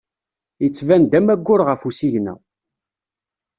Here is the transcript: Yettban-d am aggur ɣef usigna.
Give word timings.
Yettban-d 0.63 1.11
am 1.19 1.27
aggur 1.33 1.61
ɣef 1.67 1.81
usigna. 1.89 2.33